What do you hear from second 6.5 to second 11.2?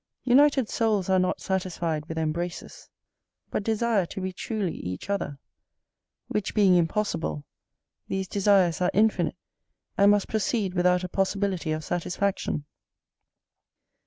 being impossible, these desires are infinite, and must proceed without a